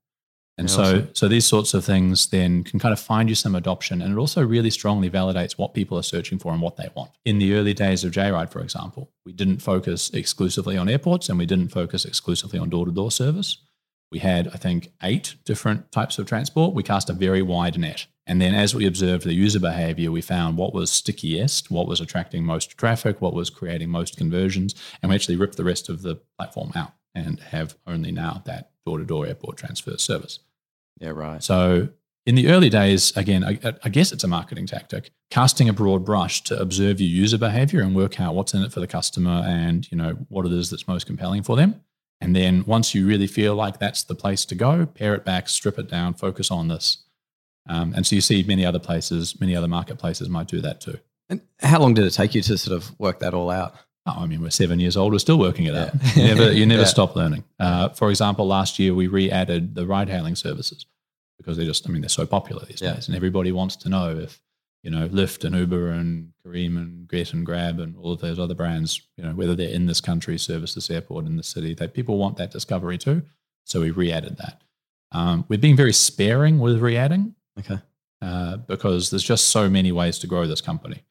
[0.62, 1.10] And Yeah, so, awesome.
[1.14, 4.18] so these sorts of things then can kind of find you some adoption, and it
[4.20, 7.10] also really strongly validates what people are searching for and what they want.
[7.26, 11.40] In the early days of Jayride, for example, we didn't focus exclusively on airports, and
[11.40, 13.58] we didn't focus exclusively on door-to-door service.
[14.12, 16.76] We had, I think, eight different types of transport.
[16.76, 20.22] We cast a very wide net, and then as we observed the user behavior, we
[20.22, 25.10] found what was stickiest, what was attracting most traffic, what was creating most conversions, and
[25.10, 29.26] we actually ripped the rest of the platform out and have only now that door-to-door
[29.26, 30.38] airport transfer service.
[31.00, 31.10] Yeah.
[31.10, 31.42] Right.
[31.44, 31.90] So
[32.26, 36.06] in the early days, again, I, I guess it's a marketing tactic, casting a broad
[36.06, 39.44] brush to observe your user behavior and work out what's in it for the customer
[39.46, 41.82] and you know what it is that's most compelling for them.
[42.20, 45.50] And then once you really feel like that's the place to go, pare it back,
[45.50, 47.04] strip it down, focus on this.
[47.68, 51.00] Um, and so you see many other places, many other marketplaces might do that too.
[51.30, 53.76] And how long did it take you to sort of work that all out?
[54.08, 55.14] Oh, I mean, we're seven years old.
[55.14, 55.92] We're still working it out.
[56.16, 56.88] You never, you never Yeah.
[56.88, 57.44] stop learning.
[57.60, 60.86] Uh, for example, last year we re-added the ride-hailing services
[61.38, 62.94] because they're just, I mean, they're so popular these Yeah.
[62.96, 64.42] days, and everybody wants to know if
[64.84, 68.40] you know Lyft and Uber and Careem and Gett and Grab and all of those
[68.40, 71.76] other brands, you know, whether they're in this country, service this airport in the city,
[71.76, 73.22] that people want that discovery too.
[73.66, 74.62] So we re-added that.
[75.12, 77.78] Um, we're being very sparing with re-adding Okay.
[78.24, 81.04] uh, because there's just so many ways to grow this company.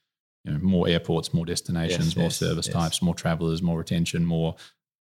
[0.45, 2.75] You know, more airports, more destinations, Yes, more yes, service yes.
[2.75, 4.57] types, more travelers, more retention, more.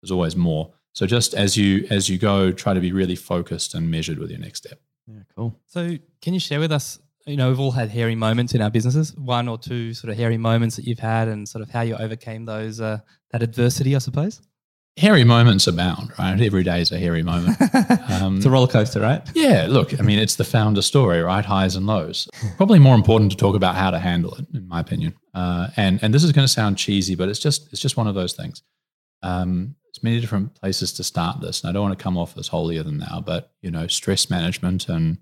[0.01, 0.73] There's always more.
[0.93, 4.31] So just as you as you go, try to be really focused and measured with
[4.31, 4.79] your next step.
[5.07, 5.21] Yeah.
[5.35, 5.59] Cool.
[5.67, 6.99] So, can you share with us?
[7.25, 9.15] You know, we've all had hairy moments in our businesses.
[9.15, 11.95] One or two sort of hairy moments that you've had, and sort of how you
[11.95, 12.99] overcame those uh,
[13.31, 14.41] that adversity, I suppose.
[14.99, 16.39] Hairy moments abound, right?
[16.39, 17.57] Every day is a hairy moment.
[18.09, 19.21] Um, it's a roller coaster, right?
[19.35, 21.45] Yeah, look, I mean, it's the founder story, right?
[21.45, 22.27] Highs and lows.
[22.57, 25.15] Probably more important to talk about how to handle it, in my opinion.
[25.33, 28.07] Uh, and and this is going to sound cheesy, but it's just it's just one
[28.07, 28.63] of those things.
[29.21, 32.35] Um, there's many different places to start this, and I don't want to come off
[32.37, 35.19] as holier than thou, but you know, stress management and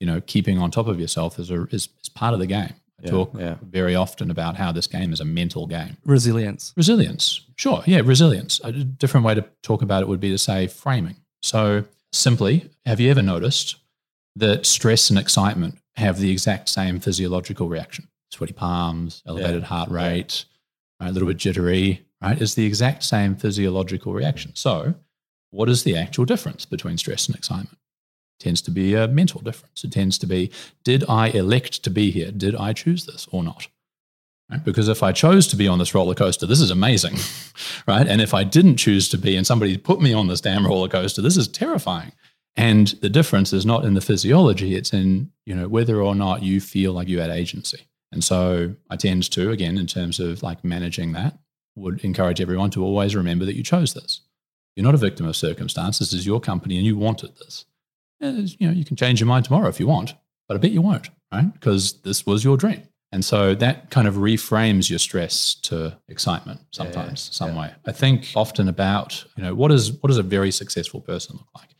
[0.00, 2.74] you know, keeping on top of yourself is a, is, is part of the game.
[2.98, 3.56] I Yeah, talk yeah.
[3.62, 5.96] very often about how this game is a mental game.
[6.04, 6.72] Resilience.
[6.76, 7.42] Resilience.
[7.56, 7.82] Sure.
[7.86, 8.60] Yeah, resilience.
[8.64, 11.16] A different way to talk about it would be to say framing.
[11.42, 13.76] So, simply, have you ever noticed
[14.34, 18.08] that stress and excitement have the exact same physiological reaction?
[18.30, 20.44] Sweaty palms, elevated heart rate,
[21.00, 22.40] right, a little bit jittery, right?
[22.40, 24.52] Is the exact same physiological reaction.
[24.54, 24.94] So,
[25.50, 27.78] what is the actual difference between stress and excitement?
[28.38, 29.84] Tends to be a mental difference.
[29.84, 30.50] It tends to be,
[30.84, 32.30] did I elect to be here?
[32.30, 33.68] Did I choose this or not?
[34.50, 34.64] Right?
[34.64, 37.16] Because if I chose to be on this roller coaster, this is amazing,
[37.88, 38.06] right?
[38.06, 40.88] And if I didn't choose to be and somebody put me on this damn roller
[40.88, 42.12] coaster, this is terrifying.
[42.54, 46.42] And the difference is not in the physiology, it's in, you know, whether or not
[46.42, 47.86] you feel like you had agency.
[48.12, 51.38] And so I tend to, again, in terms of like managing that,
[51.74, 54.22] would encourage everyone to always remember that you chose this.
[54.74, 55.98] You're not a victim of circumstance.
[55.98, 57.66] This is your company and you wanted this.
[58.20, 60.14] Eh, you know, you can change your mind tomorrow if you want,
[60.48, 61.52] but I bet you won't, right?
[61.52, 62.82] Because this was your dream.
[63.12, 67.60] And so that kind of reframes your stress to excitement sometimes, Yeah, some yeah.
[67.60, 67.74] way.
[67.86, 71.48] I think often about, you know, what is what does a very successful person look
[71.54, 71.70] like?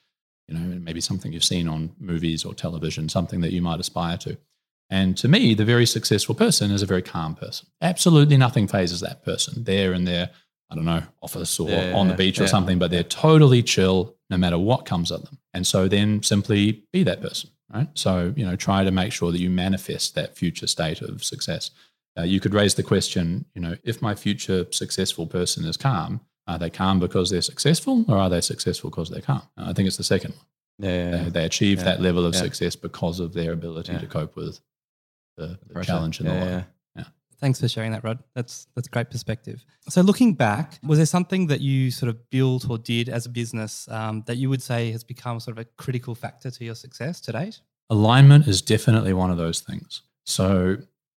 [0.48, 4.16] You know, maybe something you've seen on movies or television, something that you might aspire
[4.18, 4.38] to.
[4.88, 7.66] And to me, the very successful person is a very calm person.
[7.82, 9.64] Absolutely nothing phases that person.
[9.64, 10.30] They're in their,
[10.70, 13.62] I don't know, office or Yeah, on the yeah, beach or something, but they're totally
[13.62, 15.38] chill no matter what comes at them.
[15.54, 17.88] And so then simply be that person, right?
[17.94, 21.70] So, you know, try to make sure that you manifest that future state of success.
[22.18, 26.20] Uh, you could raise the question, you know, if my future successful person is calm,
[26.48, 29.42] are they calm because they're successful or are they successful because they're calm?
[29.56, 30.46] I think it's the second one.
[30.78, 31.84] Yeah, They, they achieve Yeah.
[31.84, 32.40] that level of Yeah.
[32.40, 33.98] success because of their ability Yeah.
[33.98, 34.60] to cope with
[35.36, 36.66] the, the challenge in the Yeah, life.
[37.38, 38.18] Thanks for sharing that, Rod.
[38.34, 39.64] That's that's great perspective.
[39.88, 43.28] So, looking back, was there something that you sort of built or did as a
[43.28, 46.74] business um, that you would say has become sort of a critical factor to your
[46.74, 47.60] success to date?
[47.90, 50.02] alignment is definitely one of those things.
[50.24, 50.78] So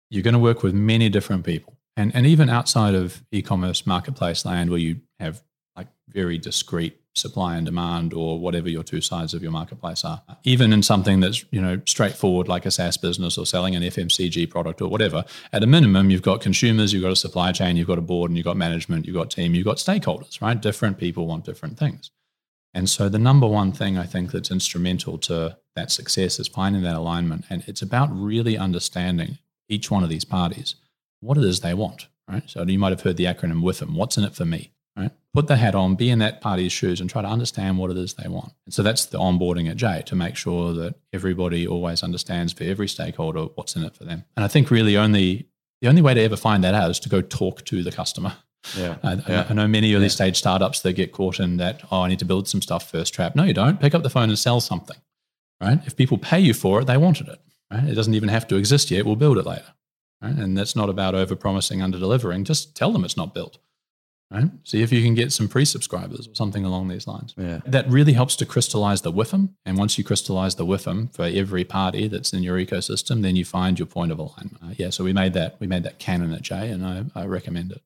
[0.09, 1.77] you're going to work with many different people.
[1.95, 5.41] And, and even outside of e-commerce marketplace land where you have
[5.75, 10.21] like very discrete supply and demand or whatever your two sides of your marketplace are,
[10.43, 14.49] even in something that's, you know, straightforward like a SaaS business or selling an FMCG
[14.49, 17.87] product or whatever, at a minimum, you've got consumers, you've got a supply chain, you've
[17.87, 20.61] got a board and you've got management, you've got team, you've got stakeholders, right?
[20.61, 22.11] Different people want different things.
[22.73, 26.83] And so the number one thing I think that's instrumental to that success is finding
[26.83, 27.45] that alignment.
[27.49, 30.75] And it's about really understanding each one of these parties,
[31.19, 32.43] what it is they want, right?
[32.45, 35.11] So you might have heard the acronym WIFM, what's in it for me, right?
[35.33, 37.97] Put the hat on, be in that party's shoes and try to understand what it
[37.97, 38.53] is they want.
[38.65, 42.63] And so that's the onboarding at J to make sure that everybody always understands for
[42.63, 44.25] every stakeholder what's in it for them.
[44.35, 45.47] And I think really only
[45.81, 48.33] the only way to ever find that out is to go talk to the customer.
[48.75, 48.95] Yeah.
[49.03, 49.45] I, Yeah.
[49.47, 50.09] I know many early Yeah.
[50.09, 53.13] stage startups that get caught in that, oh, I need to build some stuff first
[53.13, 53.35] trap.
[53.35, 53.79] No, you don't.
[53.79, 54.97] Pick up the phone and sell something,
[55.61, 55.79] right?
[55.85, 57.39] If people pay you for it, they wanted it,
[57.71, 57.83] right?
[57.87, 59.05] It doesn't even have to exist yet.
[59.05, 59.73] We'll build it later,
[60.19, 60.33] right?
[60.35, 62.43] And that's not about over promising, under delivering.
[62.43, 63.59] Just tell them it's not built,
[64.31, 64.49] right?
[64.63, 67.33] See if you can get some pre subscribers or something along these lines.
[67.37, 67.61] Yeah.
[67.65, 69.49] That really helps to crystallize the WIFM.
[69.65, 73.45] And once you crystallize the WIFM for every party that's in your ecosystem, then you
[73.45, 74.57] find your point of alignment.
[74.63, 77.25] Uh, yeah, so we made that we made that canon at Jay and I, I
[77.25, 77.81] recommend it.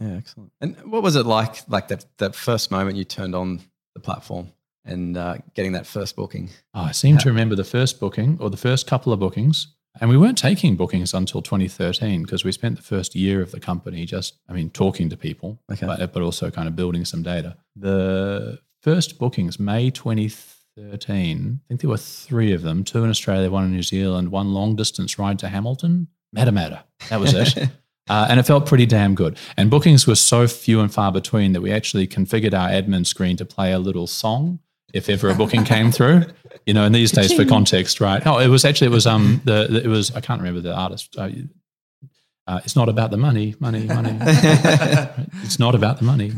[0.00, 0.52] Yeah, excellent.
[0.60, 3.60] And what was it like, like that, that first moment you turned on
[3.94, 4.52] the platform
[4.84, 6.50] and uh, getting that first booking?
[6.74, 9.68] Oh, I seem to remember the first booking or the first couple of bookings.
[10.00, 13.60] And we weren't taking bookings until 2013 because we spent the first year of the
[13.60, 15.86] company just, I mean, talking to people, Okay.
[15.86, 17.56] but, but also kind of building some data.
[17.76, 23.50] The first bookings, May 2013, I think there were three of them two in Australia,
[23.50, 26.08] one in New Zealand, one long distance ride to Hamilton.
[26.36, 26.82] Matamata.
[27.10, 27.68] That was it.
[28.10, 29.36] Uh, and it felt pretty damn good.
[29.58, 33.36] And bookings were so few and far between that we actually configured our admin screen
[33.36, 34.60] to play a little song
[34.94, 36.24] if ever a booking came through.
[36.68, 38.22] You know, in these days, for context, right?
[38.26, 40.74] Oh, it was actually it was um the, the it was I can't remember the
[40.74, 41.16] artist.
[41.18, 41.30] Uh,
[42.46, 44.16] uh, it's not about the money, money, money.
[45.44, 46.32] it's not about the money.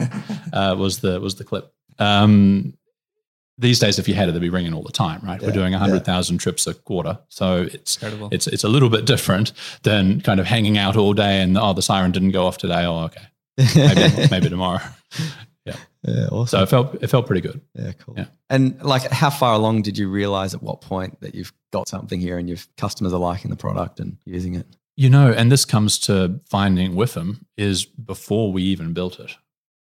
[0.53, 1.73] Uh, was the was the clip.
[1.99, 2.75] Um,
[3.59, 5.40] these days, if you had it, they'd be ringing all the time, right?
[5.40, 5.79] We're Yeah, doing yeah.
[5.79, 8.29] hundred thousand trips a quarter, so it's Incredible.
[8.33, 11.73] it's it's a little bit different than kind of hanging out all day and oh
[11.75, 12.85] the siren didn't go off today.
[12.87, 13.27] Oh okay,
[13.77, 14.81] maybe maybe tomorrow.
[16.03, 16.59] Yeah, awesome.
[16.59, 17.61] So it felt it felt pretty good.
[17.75, 18.15] yeah, cool.
[18.17, 18.27] Yeah.
[18.49, 22.21] And like, how far along did you realize at what point that you've got something
[22.21, 24.67] here and your customers are liking the product and using it?
[24.97, 29.37] You know, and this comes to finding with them is before we even built it,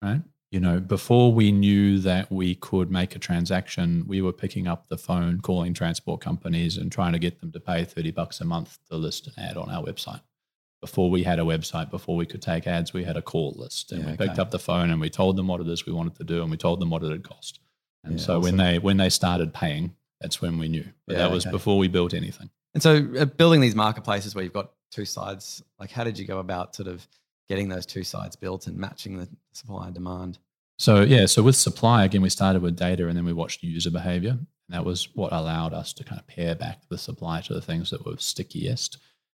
[0.03, 0.23] right?
[0.51, 4.89] You know, before we knew that we could make a transaction, we were picking up
[4.89, 8.47] the phone, calling transport companies and trying to get them to pay 30 bucks a
[8.47, 10.23] month to list an ad on our website.
[10.81, 13.91] Before we had a website, before we could take ads, we had a call list
[13.91, 14.43] and Yeah, we picked okay.
[14.43, 16.51] up the phone and we told them what it is we wanted to do and
[16.51, 17.59] we told them what it had cost.
[18.05, 20.85] And Yeah, so when they when they started paying, that's when we knew.
[21.07, 21.51] But Yeah, that was okay.
[21.53, 22.51] before we built anything.
[22.75, 26.27] And so, uh, building these marketplaces where you've got two sides, like, how did you
[26.27, 27.09] go about sort of
[27.49, 30.39] getting those two sides built and matching the supply and demand?
[30.79, 33.91] So yeah, so with supply again, we started with data and then we watched user
[33.91, 37.55] behavior, and that was what allowed us to kind of pair back the supply to
[37.55, 38.99] the things that were stickiest.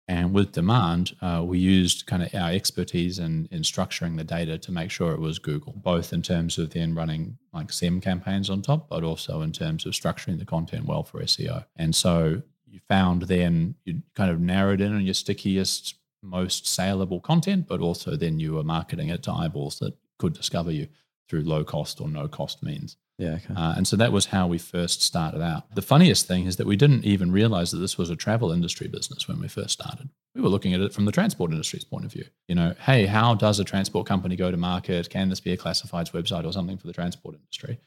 [0.09, 4.57] And with demand, uh, we used kind of our expertise in, in structuring the data
[4.57, 8.49] to make sure it was Google, both in terms of then running like SEM campaigns
[8.49, 11.67] on top, but also in terms of structuring the content well for SEO.
[11.77, 17.21] And so you found then you kind of narrowed in on your stickiest, most saleable
[17.21, 20.89] content, but also then you were marketing it to eyeballs that could discover you
[21.29, 22.97] through low cost or no cost means.
[23.19, 23.55] Yeah, okay.
[23.55, 25.75] Uh, and so that was how we first started out.
[25.75, 28.87] The funniest thing is that we didn't even realize that this was a travel industry
[28.87, 30.09] business when we first started.
[30.37, 32.27] We were looking at it from the transport industry's point of view.
[32.47, 35.11] You know, hey, how does a transport company go to market?
[35.11, 37.81] Can this be a classifieds website or something for the transport industry?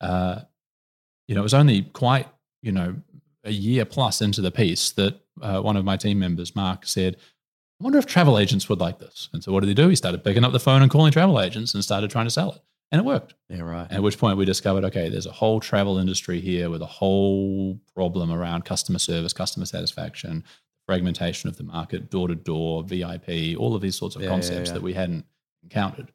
[0.00, 0.40] Uh,
[1.28, 2.26] you know, it was only quite
[2.62, 2.96] you know,
[3.44, 7.16] a year plus into the piece that uh, one of my team members, Mark, said,
[7.80, 9.30] I wonder if travel agents would like this.
[9.32, 9.88] And so what did he do?
[9.88, 12.52] He started picking up the phone and calling travel agents and started trying to sell
[12.52, 12.60] it.
[12.92, 13.34] And it worked.
[13.48, 13.90] Yeah, right.
[13.90, 17.78] At which point we discovered, okay, there's a whole travel industry here with a whole
[17.94, 20.42] problem around customer service, customer satisfaction,
[20.86, 24.34] fragmentation of the market, door to door, VIP, all of these sorts of Yeah, yeah,
[24.34, 24.74] concepts yeah.
[24.74, 25.24] that we hadn't
[25.62, 26.10] encountered.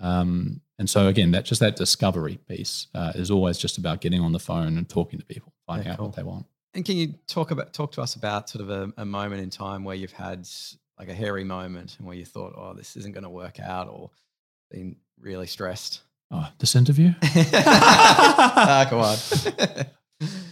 [0.00, 4.20] Um, and so again, that just that discovery piece uh, is always just about getting
[4.20, 6.06] on the phone and talking to people, finding Yeah, out cool.
[6.08, 6.46] what they want.
[6.74, 9.50] And can you talk about talk to us about sort of a, a moment in
[9.50, 10.48] time where you've had
[10.98, 13.88] like a hairy moment and where you thought, oh, this isn't going to work out,
[13.88, 14.10] or
[14.70, 16.02] been really stressed?
[16.30, 17.12] Oh, this interview?
[17.22, 19.86] ah, come on.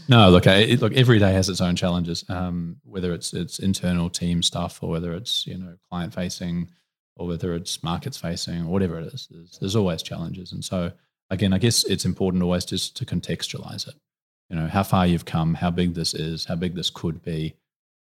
[0.08, 0.92] No, look, I, look.
[0.92, 2.24] Every day has its own challenges.
[2.28, 6.70] Um, whether it's it's internal team stuff, or whether it's you know client facing,
[7.16, 10.52] or whether it's markets facing, or whatever it is, there's, there's always challenges.
[10.52, 10.92] And so,
[11.30, 13.94] again, I guess it's important always just to contextualize it.
[14.48, 17.56] You know, how far you've come, how big this is, how big this could be.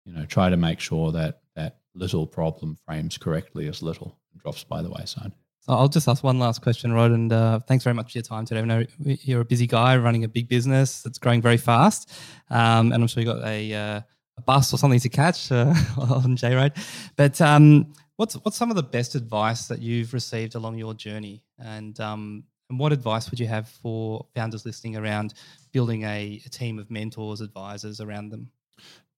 [0.05, 4.41] You know, try to make sure that that little problem frames correctly as little and
[4.41, 5.31] drops by the wayside.
[5.65, 8.23] So I'll just ask one last question, Rod, and uh, thanks very much for your
[8.23, 8.59] time today.
[8.59, 12.11] I know you're a busy guy running a big business that's growing very fast,
[12.49, 14.01] um, and I'm sure you got a, uh,
[14.37, 16.75] a bus or something to catch uh, on Jayride.
[17.15, 21.45] But um, what's what's some of the best advice that you've received along your journey,
[21.57, 25.33] and um, and what advice would you have for founders listening around
[25.71, 28.51] building a, a team of mentors, advisors around them?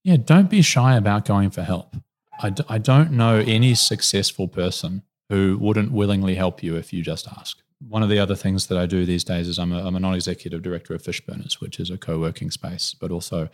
[0.03, 1.95] Yeah, don't be shy about going for help.
[2.39, 7.01] I, d- I don't know any successful person who wouldn't willingly help you if you
[7.01, 7.59] just ask.
[7.87, 9.99] One of the other things that I do these days is I'm a, I'm a
[9.99, 13.49] non executive director of Fishburners, which is a co working space, but also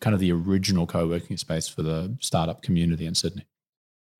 [0.00, 3.46] kind of the original co working space for the startup community in Sydney.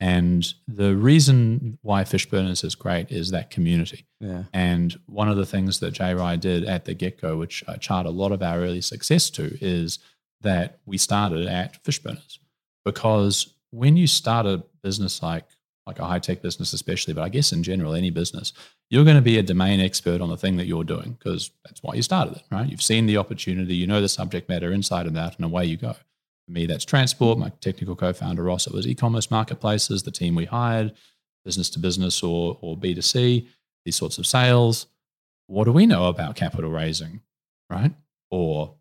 [0.00, 4.06] And the reason why Fishburners is great is that community.
[4.20, 4.44] yeah.
[4.52, 8.04] And one of the things that Jayride did at the get go, which I chart
[8.04, 10.00] a lot of our early success to, is
[10.40, 12.38] that we started at Fishburners.
[12.84, 15.46] Because when you start a business like
[15.86, 18.52] like a high tech business, especially, but I guess in general, any business,
[18.88, 21.82] you're going to be a domain expert on the thing that you're doing because that's
[21.82, 22.68] why you started it, right?
[22.68, 25.76] You've seen the opportunity, you know the subject matter inside and out, and away you
[25.76, 25.92] go.
[25.92, 27.38] For me, that's transport.
[27.38, 30.94] My technical co-founder Ross, it was e-commerce marketplaces, the team we hired,
[31.44, 33.46] business to business or or B2C,
[33.84, 34.86] these sorts of sales.
[35.46, 37.20] What do we know about capital raising,
[37.68, 37.92] right?
[38.30, 38.74] Or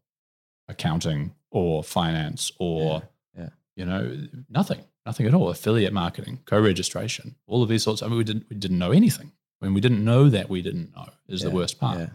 [0.70, 3.04] accounting or finance or
[3.36, 3.50] Yeah, yeah.
[3.76, 5.50] you know, nothing, nothing at all.
[5.50, 8.02] Affiliate marketing, co-registration, all of these sorts.
[8.02, 9.32] I mean, we didn't we didn't know anything.
[9.62, 12.00] I mean, we didn't know that we didn't know is the worst part.
[12.00, 12.10] Yeah.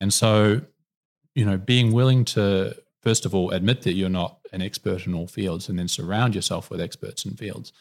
[0.00, 0.62] And so,
[1.34, 5.14] you know, being willing to, first of all, admit that you're not an expert in
[5.14, 7.72] all fields and then surround yourself with experts in fields.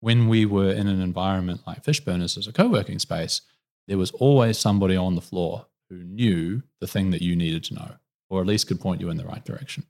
[0.00, 3.40] When we were in an environment like Fishburners as a co working space,
[3.86, 7.74] there was always somebody on the floor who knew the thing that you needed to
[7.74, 7.94] know,
[8.28, 9.84] or at least could point you in the right direction.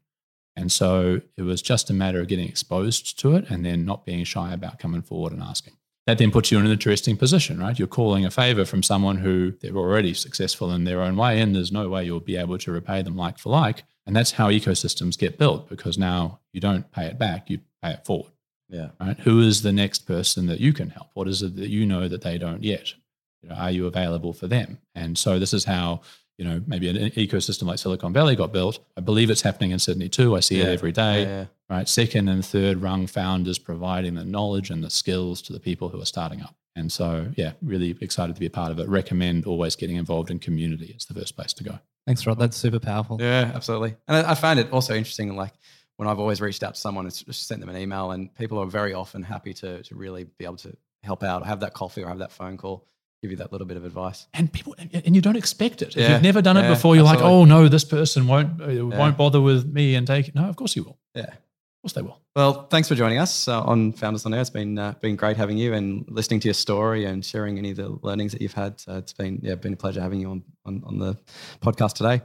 [0.59, 4.05] And so it was just a matter of getting exposed to it and then not
[4.05, 5.75] being shy about coming forward and asking.
[6.07, 7.79] That then puts you in an interesting position, right?
[7.79, 11.55] You're calling a favor from someone who they're already successful in their own way, and
[11.55, 13.85] there's no way you'll be able to repay them like for like.
[14.07, 17.90] And that's how ecosystems get built because now you don't pay it back, you pay
[17.90, 18.33] it forward,
[18.71, 18.88] Yeah.
[18.99, 19.18] right?
[19.21, 21.09] Who is the next person that you can help?
[21.14, 22.94] What is it that you know that they don't yet?
[23.42, 24.79] You know, are you available for them?
[24.94, 26.01] And so this is how
[26.38, 28.79] you know maybe an ecosystem like Silicon Valley got built.
[28.96, 30.37] I believe it's happening in Sydney too.
[30.37, 31.44] I see it every day Yeah, yeah.
[31.68, 31.88] right?
[31.88, 36.01] Second and third rung founders providing the knowledge and the skills to the people who
[36.01, 36.55] are starting up.
[36.77, 38.88] And so, yeah, really excited to be a part of it.
[38.88, 40.92] Recommend always getting involved in community.
[40.94, 41.81] It's the first place to go.
[42.07, 42.38] Thanks, Rod.
[42.38, 43.18] That's super powerful.
[43.20, 43.96] Yeah, absolutely.
[44.07, 45.53] And I, I find it also interesting, like
[45.96, 48.59] when I've always reached out to someone, it's just sent them an email, and people
[48.61, 52.05] are very often happy to to really be able to help out, have that coffee
[52.05, 52.87] or have that phone call,
[53.22, 54.26] give you that little bit of advice.
[54.35, 55.88] And people, and you don't expect it.
[55.88, 58.61] If Yeah, you've never done it yeah, before, you're like, oh no, this person won't
[58.61, 60.35] uh, won't bother with me and take it.
[60.35, 60.98] No, of course you will.
[61.14, 61.22] Yeah.
[61.24, 62.20] Of course they will.
[62.35, 64.40] Well, thanks for joining us uh, on Founders on Air.
[64.40, 67.70] It's been uh, been great having you and listening to your story and sharing any
[67.70, 68.81] of the learnings that you've had.
[68.81, 71.16] So it's been yeah, been a pleasure having you on on, on the
[71.61, 72.22] podcast today.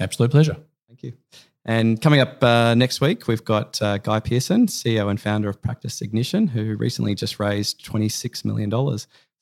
[0.00, 0.56] Absolute pleasure.
[0.88, 1.12] Thank you.
[1.68, 5.60] And coming up uh, next week, we've got uh, Guy Pearson, CEO and founder of
[5.60, 8.70] Practice Ignition, who recently just raised $26 million.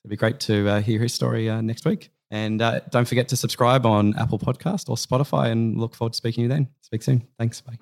[0.04, 2.10] It'd be great to uh, hear his story uh, next week.
[2.30, 6.16] And uh, don't forget to subscribe on Apple Podcast or Spotify and look forward to
[6.16, 6.68] speaking to you then.
[6.82, 7.26] Speak soon.
[7.38, 7.60] Thanks.
[7.62, 7.78] Bye.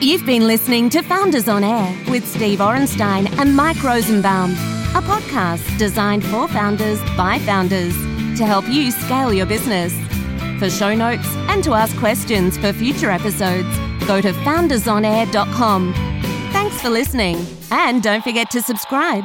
[0.00, 5.76] You've been listening to Founders on Air with Steve Orenstein and Mike Rosenbaum, a podcast
[5.78, 7.94] designed for founders by founders
[8.38, 9.92] to help you scale your business.
[10.58, 13.68] For show notes and to ask questions for future episodes,
[14.06, 15.92] go to foundersonair.com.
[16.52, 19.24] Thanks for listening, and don't forget to subscribe.